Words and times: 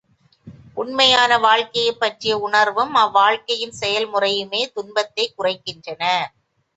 உண்மையான 0.77 1.37
வாழ்க்கையைப் 1.37 1.99
பற்றிய 1.99 2.37
உணர்வும் 2.37 2.93
அவ் 2.93 3.11
வாழ்க்கையின் 3.11 3.71
செயல் 3.73 4.09
முறையுமே 4.13 4.63
துன்பத்தைக் 4.71 5.35
குறைக்கின்றன. 5.37 6.03